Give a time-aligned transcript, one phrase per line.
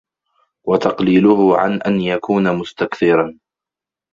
[0.67, 3.39] وَتَقْلِيلُهُ عَنْ أَنْ يَكُونَ مُسْتَكْثِرًا